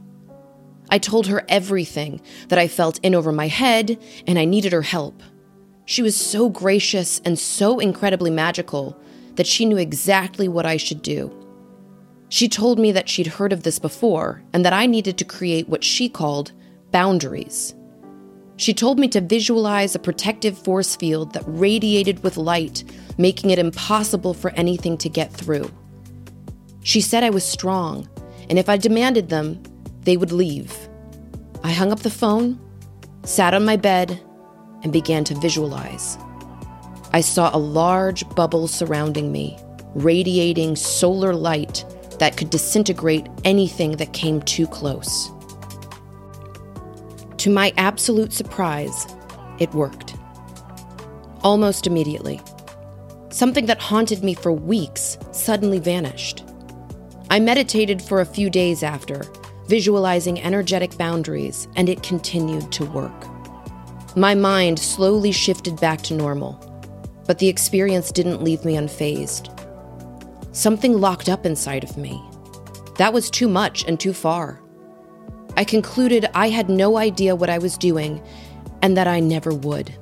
I 0.89 0.99
told 0.99 1.27
her 1.27 1.45
everything 1.49 2.21
that 2.49 2.59
I 2.59 2.67
felt 2.67 2.99
in 3.01 3.15
over 3.15 3.31
my 3.31 3.49
head, 3.49 3.99
and 4.27 4.39
I 4.39 4.47
needed 4.47 4.73
her 4.73 4.83
help. 4.83 5.23
She 5.85 6.03
was 6.03 6.17
so 6.17 6.49
gracious 6.49 7.21
and 7.25 7.39
so 7.39 7.79
incredibly 7.79 8.31
magical 8.31 8.99
that 9.35 9.47
she 9.47 9.67
knew 9.67 9.77
exactly 9.77 10.49
what 10.49 10.65
I 10.65 10.79
should 10.79 11.03
do. 11.03 11.46
She 12.29 12.49
told 12.49 12.79
me 12.79 12.93
that 12.93 13.09
she'd 13.09 13.27
heard 13.27 13.53
of 13.53 13.63
this 13.63 13.79
before 13.79 14.43
and 14.53 14.65
that 14.65 14.73
I 14.73 14.87
needed 14.87 15.17
to 15.19 15.25
create 15.25 15.69
what 15.69 15.85
she 15.85 16.09
called 16.09 16.53
boundaries. 16.91 17.75
She 18.57 18.75
told 18.75 18.99
me 18.99 19.07
to 19.09 19.21
visualize 19.21 19.95
a 19.95 20.01
protective 20.01 20.59
force 20.59 20.97
field 20.97 21.35
that 21.35 21.45
radiated 21.47 22.23
with 22.23 22.37
light, 22.37 22.85
making 23.19 23.51
it 23.51 23.59
impossible 23.59 24.35
for 24.35 24.51
anything 24.53 24.97
to 24.99 25.09
get 25.09 25.33
through. 25.33 25.71
She 26.83 27.01
said 27.01 27.23
I 27.23 27.31
was 27.31 27.45
strong, 27.45 28.09
and 28.49 28.59
if 28.59 28.69
I 28.69 28.77
demanded 28.77 29.29
them, 29.29 29.63
they 30.03 30.17
would 30.17 30.33
leave. 30.33 30.75
I 31.63 31.73
hung 31.73 31.93
up 31.93 32.01
the 32.01 32.11
phone, 32.11 32.59
sat 33.25 33.55
on 33.55 33.65
my 33.65 33.77
bed, 33.77 34.21
and 34.83 34.93
began 34.93 35.25
to 35.25 35.35
visualize. 35.35 36.17
I 37.13 37.21
saw 37.21 37.55
a 37.55 37.59
large 37.59 38.29
bubble 38.31 38.69
surrounding 38.69 39.33
me, 39.33 39.59
radiating 39.95 40.77
solar 40.77 41.35
light 41.35 41.85
that 42.19 42.37
could 42.37 42.51
disintegrate 42.51 43.27
anything 43.45 43.93
that 43.93 44.13
came 44.13 44.41
too 44.43 44.67
close. 44.67 45.31
To 47.39 47.51
my 47.51 47.73
absolute 47.77 48.33
surprise, 48.33 49.07
it 49.59 49.73
worked. 49.75 50.17
Almost 51.43 51.87
immediately. 51.87 52.41
Something 53.31 53.67
that 53.67 53.81
haunted 53.81 54.25
me 54.25 54.35
for 54.35 54.53
weeks 54.53 55.19
suddenly 55.33 55.79
vanished. 55.79 56.45
I 57.31 57.39
meditated 57.41 58.01
for 58.01 58.21
a 58.21 58.27
few 58.27 58.51
days 58.51 58.83
after, 58.83 59.23
visualizing 59.69 60.41
energetic 60.41 60.97
boundaries, 60.97 61.69
and 61.77 61.89
it 61.89 62.03
continued 62.03 62.73
to 62.73 62.85
work. 62.87 63.27
My 64.17 64.35
mind 64.35 64.79
slowly 64.79 65.33
shifted 65.33 65.79
back 65.79 66.01
to 66.03 66.15
normal, 66.15 66.55
but 67.27 67.39
the 67.39 67.49
experience 67.49 68.11
didn't 68.11 68.43
leave 68.43 68.65
me 68.65 68.75
unfazed. 68.75 69.56
Something 70.57 71.03
locked 71.03 71.29
up 71.29 71.45
inside 71.45 71.85
of 71.85 71.99
me. 71.99 72.19
That 72.97 73.13
was 73.13 73.29
too 73.29 73.47
much 73.47 73.85
and 73.87 74.01
too 74.01 74.15
far. 74.15 74.59
I 75.55 75.65
concluded 75.65 76.31
I 76.33 76.49
had 76.49 76.71
no 76.71 76.97
idea 76.97 77.37
what 77.37 77.51
I 77.51 77.59
was 77.59 77.77
doing 77.77 78.23
and 78.81 78.97
that 78.97 79.07
I 79.07 79.21
never 79.21 79.53
would. 79.53 79.95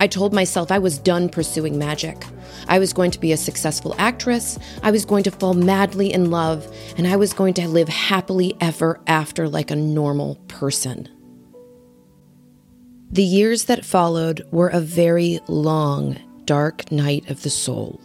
I 0.00 0.08
told 0.08 0.34
myself 0.34 0.72
I 0.72 0.80
was 0.80 0.98
done 0.98 1.28
pursuing 1.28 1.78
magic. 1.78 2.20
I 2.66 2.80
was 2.80 2.92
going 2.92 3.12
to 3.12 3.20
be 3.20 3.30
a 3.30 3.36
successful 3.36 3.94
actress, 3.96 4.58
I 4.82 4.90
was 4.90 5.04
going 5.04 5.22
to 5.22 5.30
fall 5.30 5.54
madly 5.54 6.12
in 6.12 6.32
love, 6.32 6.66
and 6.96 7.06
I 7.06 7.14
was 7.14 7.32
going 7.32 7.54
to 7.54 7.68
live 7.68 7.88
happily 7.88 8.56
ever 8.60 9.00
after 9.06 9.48
like 9.48 9.70
a 9.70 9.76
normal 9.76 10.34
person. 10.48 11.08
The 13.08 13.22
years 13.22 13.66
that 13.66 13.84
followed 13.84 14.42
were 14.50 14.68
a 14.68 14.80
very 14.80 15.38
long, 15.46 16.16
dark 16.44 16.90
night 16.90 17.30
of 17.30 17.44
the 17.44 17.50
soul. 17.50 18.00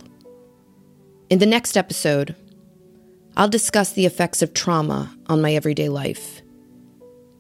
In 1.28 1.40
the 1.40 1.48
next 1.48 1.76
episode, 1.76 2.36
I'll 3.36 3.50
discuss 3.50 3.94
the 3.94 4.06
effects 4.06 4.44
of 4.44 4.54
trauma 4.54 5.12
on 5.26 5.42
my 5.42 5.56
everyday 5.56 5.90
life 5.90 6.44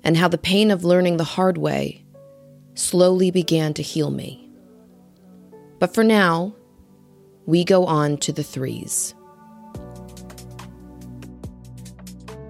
and 0.04 0.18
how 0.18 0.27
the 0.27 0.39
pain 0.39 0.72
of 0.72 0.84
learning 0.84 1.18
the 1.18 1.24
hard 1.24 1.60
way 1.60 2.04
slowly 2.74 3.30
began 3.30 3.75
to 3.75 3.84
heal 3.84 4.10
me. 4.10 4.50
But 5.80 5.94
for 5.94 6.04
now, 6.04 6.56
we 7.46 7.63
go 7.63 7.86
on 7.86 8.18
to 8.18 8.34
the 8.34 8.44
threes. 8.44 9.13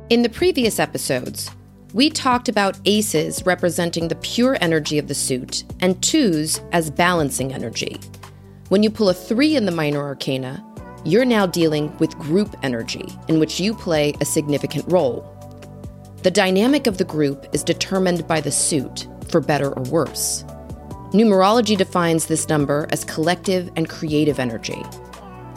In 0.10 0.22
the 0.22 0.30
previous 0.30 0.80
episodes, 0.80 1.52
we 1.94 2.10
talked 2.10 2.48
about 2.48 2.80
aces 2.86 3.46
representing 3.46 4.08
the 4.08 4.16
pure 4.16 4.58
energy 4.62 4.98
of 4.98 5.10
the 5.10 5.16
suit 5.16 5.66
and 5.82 6.02
twos 6.02 6.62
as 6.72 6.90
balancing 6.90 7.54
energy. 7.54 8.00
When 8.70 8.84
you 8.84 8.90
pull 8.90 9.10
a 9.10 9.14
three 9.14 9.58
in 9.58 9.66
the 9.66 9.72
minor 9.74 10.02
arcana, 10.02 10.66
you're 11.06 11.24
now 11.24 11.46
dealing 11.46 11.96
with 11.98 12.18
group 12.18 12.56
energy, 12.64 13.06
in 13.28 13.40
which 13.40 13.60
you 13.60 13.76
play 13.76 14.16
a 14.20 14.26
significant 14.26 14.92
role. 14.92 15.32
The 16.24 16.32
dynamic 16.32 16.88
of 16.88 16.98
the 16.98 17.06
group 17.06 17.46
is 17.54 17.64
determined 17.64 18.28
by 18.28 18.42
the 18.42 18.52
suit, 18.52 19.08
for 19.30 19.40
better 19.40 19.72
or 19.72 19.84
worse. 19.84 20.44
Numerology 21.12 21.78
defines 21.78 22.26
this 22.26 22.50
number 22.50 22.88
as 22.90 23.06
collective 23.06 23.70
and 23.76 23.88
creative 23.88 24.40
energy. 24.40 24.82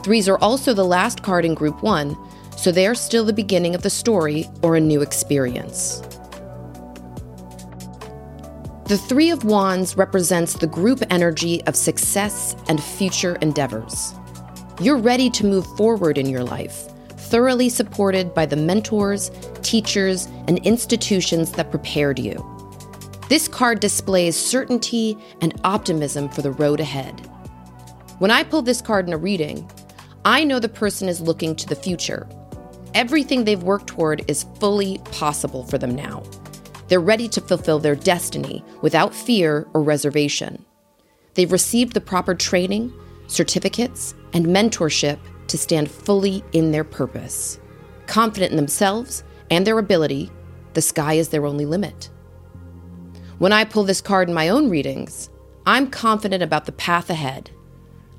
Threes 0.04 0.28
are 0.28 0.38
also 0.38 0.74
the 0.74 0.84
last 0.84 1.22
card 1.22 1.46
in 1.46 1.54
Group 1.54 1.82
1, 1.82 2.16
so 2.56 2.70
they 2.70 2.86
are 2.86 2.94
still 2.94 3.24
the 3.24 3.32
beginning 3.32 3.74
of 3.74 3.82
the 3.82 3.90
story 3.90 4.46
or 4.62 4.76
a 4.76 4.80
new 4.80 5.00
experience. 5.00 6.02
The 8.84 8.98
Three 8.98 9.30
of 9.30 9.44
Wands 9.44 9.96
represents 9.96 10.54
the 10.54 10.66
group 10.66 11.02
energy 11.10 11.62
of 11.64 11.74
success 11.74 12.54
and 12.68 12.82
future 12.82 13.36
endeavors. 13.40 14.14
You're 14.80 14.96
ready 14.96 15.28
to 15.30 15.44
move 15.44 15.66
forward 15.76 16.18
in 16.18 16.28
your 16.28 16.44
life, 16.44 16.86
thoroughly 17.08 17.68
supported 17.68 18.32
by 18.32 18.46
the 18.46 18.54
mentors, 18.54 19.32
teachers, 19.62 20.26
and 20.46 20.64
institutions 20.64 21.50
that 21.52 21.72
prepared 21.72 22.20
you. 22.20 22.44
This 23.28 23.48
card 23.48 23.80
displays 23.80 24.36
certainty 24.36 25.18
and 25.40 25.60
optimism 25.64 26.28
for 26.28 26.42
the 26.42 26.52
road 26.52 26.78
ahead. 26.78 27.18
When 28.20 28.30
I 28.30 28.44
pull 28.44 28.62
this 28.62 28.80
card 28.80 29.08
in 29.08 29.12
a 29.12 29.18
reading, 29.18 29.68
I 30.24 30.44
know 30.44 30.60
the 30.60 30.68
person 30.68 31.08
is 31.08 31.20
looking 31.20 31.56
to 31.56 31.66
the 31.66 31.74
future. 31.74 32.28
Everything 32.94 33.42
they've 33.42 33.60
worked 33.60 33.88
toward 33.88 34.30
is 34.30 34.46
fully 34.60 34.98
possible 35.10 35.64
for 35.64 35.78
them 35.78 35.96
now. 35.96 36.22
They're 36.86 37.00
ready 37.00 37.28
to 37.30 37.40
fulfill 37.40 37.80
their 37.80 37.96
destiny 37.96 38.64
without 38.80 39.12
fear 39.12 39.66
or 39.74 39.82
reservation. 39.82 40.64
They've 41.34 41.50
received 41.50 41.94
the 41.94 42.00
proper 42.00 42.36
training, 42.36 42.92
certificates, 43.28 44.14
and 44.32 44.46
mentorship 44.46 45.18
to 45.46 45.56
stand 45.56 45.90
fully 45.90 46.44
in 46.52 46.72
their 46.72 46.84
purpose. 46.84 47.60
Confident 48.06 48.50
in 48.50 48.56
themselves 48.56 49.22
and 49.50 49.66
their 49.66 49.78
ability, 49.78 50.30
the 50.74 50.82
sky 50.82 51.14
is 51.14 51.28
their 51.28 51.46
only 51.46 51.64
limit. 51.64 52.10
When 53.38 53.52
I 53.52 53.64
pull 53.64 53.84
this 53.84 54.00
card 54.00 54.28
in 54.28 54.34
my 54.34 54.48
own 54.48 54.68
readings, 54.68 55.30
I'm 55.64 55.88
confident 55.88 56.42
about 56.42 56.66
the 56.66 56.72
path 56.72 57.08
ahead. 57.08 57.50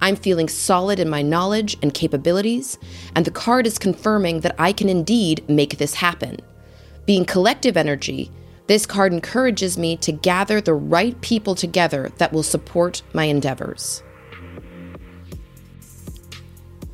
I'm 0.02 0.16
feeling 0.16 0.48
solid 0.48 1.00
in 1.00 1.10
my 1.10 1.22
knowledge 1.22 1.76
and 1.82 1.94
capabilities, 1.94 2.78
and 3.16 3.26
the 3.26 3.32
card 3.32 3.68
is 3.68 3.78
confirming 3.78 4.40
that 4.42 4.56
I 4.58 4.72
can 4.72 4.88
indeed 4.88 5.44
make 5.50 5.78
this 5.78 5.96
happen. 5.96 6.38
Being 7.06 7.26
collective 7.26 7.76
energy 7.76 8.32
this 8.70 8.86
card 8.86 9.14
encourages 9.14 9.80
me 9.80 9.98
to 9.98 10.12
gather 10.12 10.62
the 10.62 10.76
right 10.76 11.20
people 11.22 11.56
together 11.56 12.12
that 12.20 12.32
will 12.32 12.44
support 12.44 13.02
my 13.14 13.24
endeavors. 13.24 14.04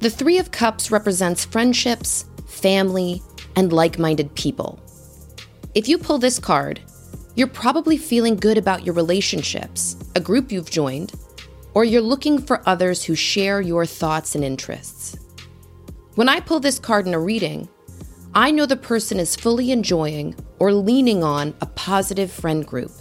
The 0.06 0.12
Three 0.12 0.38
of 0.38 0.52
Cups 0.52 0.92
represents 0.92 1.46
friendships, 1.46 2.26
family, 2.46 3.24
and 3.56 3.74
like 3.74 3.98
minded 3.98 4.36
people. 4.36 4.80
If 5.74 5.88
you 5.88 5.98
pull 5.98 6.20
this 6.20 6.38
card, 6.38 6.80
you're 7.34 7.48
probably 7.48 7.98
feeling 7.98 8.36
good 8.36 8.60
about 8.60 8.86
your 8.86 8.94
relationships, 8.94 9.98
a 10.14 10.20
group 10.20 10.52
you've 10.52 10.70
joined, 10.70 11.14
or 11.74 11.86
you're 11.86 12.04
looking 12.04 12.38
for 12.38 12.62
others 12.70 13.04
who 13.04 13.16
share 13.16 13.62
your 13.62 13.88
thoughts 13.88 14.36
and 14.36 14.44
interests. 14.44 15.18
When 16.14 16.30
I 16.30 16.40
pull 16.40 16.60
this 16.60 16.78
card 16.78 17.08
in 17.08 17.16
a 17.16 17.20
reading, 17.20 17.68
I 18.36 18.52
know 18.52 18.68
the 18.68 18.76
person 18.76 19.20
is 19.20 19.36
fully 19.36 19.72
enjoying 19.72 20.36
or 20.60 20.72
leaning 20.72 21.24
on 21.24 21.56
a 21.62 21.66
positive 21.66 22.32
friend 22.32 22.64
group. 22.64 22.92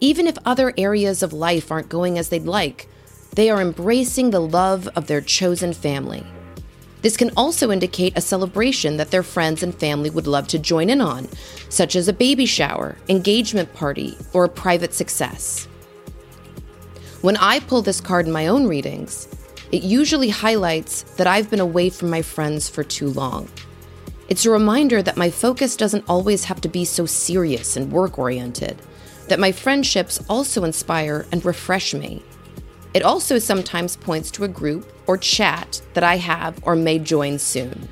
Even 0.00 0.26
if 0.26 0.38
other 0.46 0.72
areas 0.78 1.22
of 1.22 1.34
life 1.34 1.70
aren't 1.70 1.90
going 1.90 2.16
as 2.16 2.30
they'd 2.30 2.46
like, 2.46 2.88
they 3.34 3.50
are 3.50 3.60
embracing 3.60 4.30
the 4.30 4.40
love 4.40 4.88
of 4.96 5.06
their 5.06 5.20
chosen 5.20 5.72
family. 5.72 6.24
This 7.02 7.16
can 7.16 7.30
also 7.36 7.70
indicate 7.70 8.16
a 8.16 8.22
celebration 8.22 8.96
that 8.96 9.10
their 9.10 9.22
friends 9.22 9.62
and 9.62 9.74
family 9.74 10.08
would 10.08 10.26
love 10.26 10.48
to 10.48 10.58
join 10.58 10.88
in 10.88 11.00
on, 11.00 11.28
such 11.68 11.96
as 11.96 12.08
a 12.08 12.12
baby 12.14 12.46
shower, 12.46 12.96
engagement 13.08 13.74
party, 13.74 14.16
or 14.32 14.44
a 14.44 14.48
private 14.48 14.94
success. 14.94 15.66
When 17.20 17.36
I 17.36 17.60
pull 17.60 17.82
this 17.82 18.00
card 18.00 18.26
in 18.26 18.32
my 18.32 18.46
own 18.46 18.66
readings, 18.66 19.28
it 19.72 19.82
usually 19.82 20.28
highlights 20.30 21.02
that 21.16 21.26
I've 21.26 21.50
been 21.50 21.60
away 21.60 21.90
from 21.90 22.08
my 22.08 22.22
friends 22.22 22.68
for 22.68 22.84
too 22.84 23.08
long. 23.08 23.48
It's 24.28 24.46
a 24.46 24.50
reminder 24.50 25.02
that 25.02 25.16
my 25.16 25.28
focus 25.28 25.76
doesn't 25.76 26.08
always 26.08 26.44
have 26.44 26.60
to 26.62 26.68
be 26.68 26.84
so 26.84 27.04
serious 27.04 27.76
and 27.76 27.92
work 27.92 28.18
oriented, 28.18 28.80
that 29.28 29.40
my 29.40 29.52
friendships 29.52 30.24
also 30.28 30.64
inspire 30.64 31.26
and 31.32 31.44
refresh 31.44 31.92
me. 31.92 32.22
It 32.94 33.02
also 33.02 33.38
sometimes 33.38 33.96
points 33.96 34.30
to 34.32 34.44
a 34.44 34.48
group 34.48 34.90
or 35.06 35.18
chat 35.18 35.82
that 35.94 36.04
I 36.04 36.16
have 36.16 36.58
or 36.62 36.76
may 36.76 36.98
join 36.98 37.38
soon. 37.38 37.88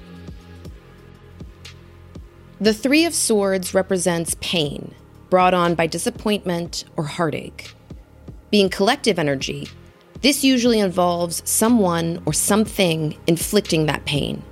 The 2.61 2.73
Three 2.73 3.05
of 3.05 3.15
Swords 3.15 3.75
represents 3.75 4.37
pain 4.41 4.95
brought 5.29 5.55
on 5.55 5.75
by 5.75 5.87
disappointment 5.87 6.85
or 6.97 7.05
heartache. 7.05 7.75
Being 8.51 8.69
collective 8.69 9.19
energy, 9.19 9.67
this 10.21 10.45
usually 10.45 10.79
involves 10.79 11.43
someone 11.49 12.23
or 12.27 12.33
something 12.33 13.17
inflicting 13.27 13.87
that 13.87 14.05
pain 14.05 14.43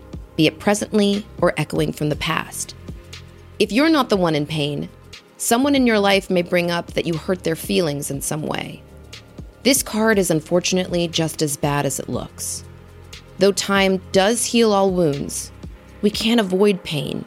be 0.40 0.46
it 0.46 0.58
presently 0.58 1.26
or 1.42 1.52
echoing 1.58 1.92
from 1.92 2.08
the 2.08 2.16
past. 2.16 2.74
If 3.58 3.72
you're 3.72 3.90
not 3.90 4.08
the 4.08 4.16
one 4.16 4.34
in 4.34 4.46
pain, 4.46 4.88
someone 5.36 5.74
in 5.74 5.86
your 5.86 5.98
life 5.98 6.30
may 6.30 6.40
bring 6.40 6.70
up 6.70 6.94
that 6.94 7.04
you 7.04 7.12
hurt 7.12 7.44
their 7.44 7.54
feelings 7.54 8.10
in 8.10 8.22
some 8.22 8.44
way. 8.44 8.82
This 9.62 9.82
card 9.82 10.18
is 10.18 10.30
unfortunately 10.30 11.08
just 11.08 11.42
as 11.42 11.56
bad 11.56 11.86
as 11.86 11.98
it 11.98 12.08
looks. 12.08 12.64
Though 13.38 13.52
time 13.52 14.00
does 14.12 14.44
heal 14.44 14.72
all 14.72 14.90
wounds, 14.90 15.52
we 16.02 16.10
can't 16.10 16.40
avoid 16.40 16.82
pain, 16.82 17.24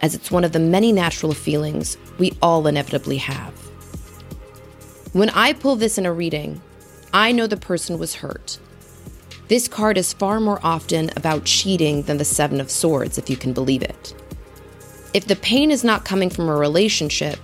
as 0.00 0.14
it's 0.14 0.30
one 0.30 0.44
of 0.44 0.52
the 0.52 0.58
many 0.58 0.92
natural 0.92 1.32
feelings 1.32 1.96
we 2.18 2.32
all 2.42 2.66
inevitably 2.66 3.18
have. 3.18 3.52
When 5.12 5.30
I 5.30 5.52
pull 5.52 5.76
this 5.76 5.98
in 5.98 6.06
a 6.06 6.12
reading, 6.12 6.60
I 7.12 7.32
know 7.32 7.46
the 7.46 7.56
person 7.56 7.98
was 7.98 8.16
hurt 8.16 8.58
this 9.48 9.66
card 9.66 9.96
is 9.96 10.12
far 10.12 10.40
more 10.40 10.60
often 10.62 11.10
about 11.16 11.46
cheating 11.46 12.02
than 12.02 12.18
the 12.18 12.24
Seven 12.24 12.60
of 12.60 12.70
Swords, 12.70 13.16
if 13.16 13.30
you 13.30 13.36
can 13.36 13.54
believe 13.54 13.82
it. 13.82 14.14
If 15.14 15.24
the 15.24 15.36
pain 15.36 15.70
is 15.70 15.82
not 15.82 16.04
coming 16.04 16.28
from 16.28 16.50
a 16.50 16.54
relationship, 16.54 17.38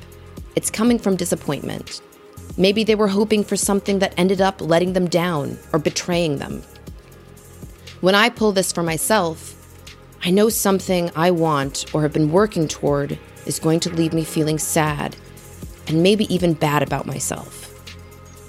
it's 0.54 0.70
coming 0.70 0.98
from 0.98 1.16
disappointment. 1.16 2.02
Maybe 2.56 2.84
they 2.84 2.94
were 2.94 3.08
hoping 3.08 3.42
for 3.42 3.56
something 3.56 3.98
that 3.98 4.14
ended 4.16 4.40
up 4.40 4.60
letting 4.60 4.92
them 4.92 5.08
down 5.08 5.58
or 5.72 5.78
betraying 5.78 6.38
them. 6.38 6.62
When 8.00 8.14
I 8.14 8.28
pull 8.28 8.52
this 8.52 8.72
for 8.72 8.82
myself, 8.82 9.54
I 10.24 10.30
know 10.30 10.48
something 10.48 11.10
I 11.16 11.30
want 11.30 11.92
or 11.94 12.02
have 12.02 12.12
been 12.12 12.30
working 12.30 12.68
toward 12.68 13.18
is 13.46 13.58
going 13.58 13.80
to 13.80 13.90
leave 13.90 14.12
me 14.12 14.24
feeling 14.24 14.58
sad 14.58 15.16
and 15.88 16.02
maybe 16.02 16.32
even 16.32 16.54
bad 16.54 16.82
about 16.82 17.06
myself. 17.06 17.70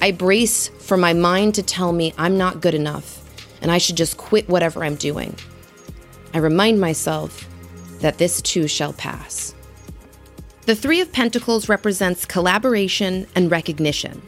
I 0.01 0.11
brace 0.11 0.67
for 0.79 0.97
my 0.97 1.13
mind 1.13 1.55
to 1.55 1.63
tell 1.63 1.91
me 1.91 2.13
I'm 2.17 2.37
not 2.37 2.61
good 2.61 2.75
enough 2.75 3.23
and 3.61 3.71
I 3.71 3.79
should 3.79 3.97
just 3.97 4.17
quit 4.17 4.47
whatever 4.47 4.83
I'm 4.83 4.95
doing. 4.95 5.35
I 6.33 6.37
remind 6.37 6.79
myself 6.79 7.49
that 8.01 8.17
this 8.19 8.41
too 8.41 8.67
shall 8.67 8.93
pass. 8.93 9.54
The 10.65 10.75
Three 10.75 10.99
of 10.99 11.11
Pentacles 11.11 11.69
represents 11.69 12.25
collaboration 12.25 13.27
and 13.35 13.51
recognition. 13.51 14.19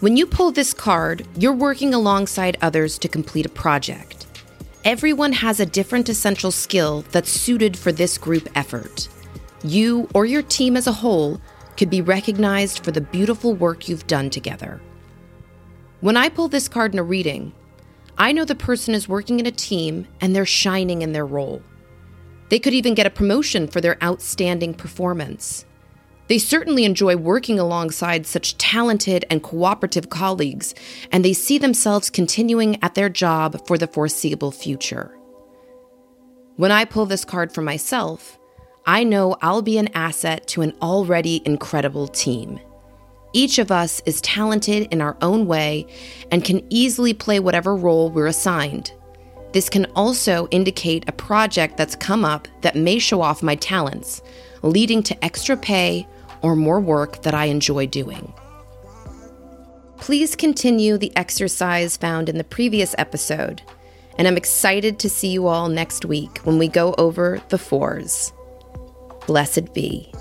When 0.00 0.16
you 0.16 0.26
pull 0.26 0.50
this 0.50 0.74
card, 0.74 1.24
you're 1.36 1.52
working 1.52 1.94
alongside 1.94 2.58
others 2.60 2.98
to 2.98 3.08
complete 3.08 3.46
a 3.46 3.48
project. 3.48 4.26
Everyone 4.84 5.32
has 5.32 5.60
a 5.60 5.66
different 5.66 6.08
essential 6.08 6.50
skill 6.50 7.04
that's 7.12 7.30
suited 7.30 7.76
for 7.76 7.92
this 7.92 8.18
group 8.18 8.48
effort. 8.56 9.08
You 9.62 10.08
or 10.14 10.26
your 10.26 10.42
team 10.42 10.76
as 10.76 10.88
a 10.88 10.92
whole 10.92 11.40
could 11.76 11.88
be 11.88 12.00
recognized 12.00 12.84
for 12.84 12.90
the 12.90 13.00
beautiful 13.00 13.54
work 13.54 13.88
you've 13.88 14.08
done 14.08 14.30
together. 14.30 14.80
When 16.00 16.16
I 16.16 16.28
pull 16.28 16.48
this 16.48 16.66
card 16.66 16.92
in 16.92 16.98
a 16.98 17.04
reading, 17.04 17.52
I 18.18 18.32
know 18.32 18.44
the 18.44 18.56
person 18.56 18.94
is 18.94 19.08
working 19.08 19.38
in 19.38 19.46
a 19.46 19.52
team 19.52 20.08
and 20.20 20.34
they're 20.34 20.44
shining 20.44 21.02
in 21.02 21.12
their 21.12 21.24
role. 21.24 21.62
They 22.52 22.58
could 22.58 22.74
even 22.74 22.92
get 22.92 23.06
a 23.06 23.10
promotion 23.10 23.66
for 23.66 23.80
their 23.80 23.96
outstanding 24.04 24.74
performance. 24.74 25.64
They 26.28 26.36
certainly 26.36 26.84
enjoy 26.84 27.16
working 27.16 27.58
alongside 27.58 28.26
such 28.26 28.58
talented 28.58 29.24
and 29.30 29.42
cooperative 29.42 30.10
colleagues, 30.10 30.74
and 31.10 31.24
they 31.24 31.32
see 31.32 31.56
themselves 31.56 32.10
continuing 32.10 32.76
at 32.82 32.94
their 32.94 33.08
job 33.08 33.66
for 33.66 33.78
the 33.78 33.86
foreseeable 33.86 34.50
future. 34.50 35.16
When 36.56 36.70
I 36.70 36.84
pull 36.84 37.06
this 37.06 37.24
card 37.24 37.54
for 37.54 37.62
myself, 37.62 38.38
I 38.84 39.02
know 39.02 39.34
I'll 39.40 39.62
be 39.62 39.78
an 39.78 39.88
asset 39.94 40.46
to 40.48 40.60
an 40.60 40.74
already 40.82 41.40
incredible 41.46 42.06
team. 42.06 42.60
Each 43.32 43.58
of 43.58 43.72
us 43.72 44.02
is 44.04 44.20
talented 44.20 44.88
in 44.92 45.00
our 45.00 45.16
own 45.22 45.46
way 45.46 45.86
and 46.30 46.44
can 46.44 46.66
easily 46.68 47.14
play 47.14 47.40
whatever 47.40 47.74
role 47.74 48.10
we're 48.10 48.26
assigned. 48.26 48.92
This 49.52 49.68
can 49.68 49.86
also 49.94 50.48
indicate 50.50 51.08
a 51.08 51.12
project 51.12 51.76
that's 51.76 51.94
come 51.96 52.24
up 52.24 52.48
that 52.62 52.74
may 52.74 52.98
show 52.98 53.20
off 53.20 53.42
my 53.42 53.54
talents, 53.56 54.22
leading 54.62 55.02
to 55.04 55.24
extra 55.24 55.56
pay 55.56 56.06
or 56.40 56.56
more 56.56 56.80
work 56.80 57.22
that 57.22 57.34
I 57.34 57.46
enjoy 57.46 57.86
doing. 57.86 58.32
Please 59.98 60.34
continue 60.34 60.98
the 60.98 61.12
exercise 61.16 61.96
found 61.96 62.28
in 62.28 62.38
the 62.38 62.44
previous 62.44 62.94
episode, 62.98 63.62
and 64.18 64.26
I'm 64.26 64.36
excited 64.36 64.98
to 64.98 65.08
see 65.08 65.28
you 65.28 65.46
all 65.46 65.68
next 65.68 66.04
week 66.04 66.38
when 66.44 66.58
we 66.58 66.66
go 66.66 66.94
over 66.98 67.40
the 67.50 67.58
fours. 67.58 68.32
Blessed 69.26 69.72
be. 69.74 70.12